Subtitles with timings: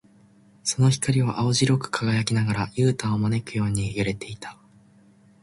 [0.63, 4.57] その光は青白く輝きながら、ユウタを招くように揺れていた。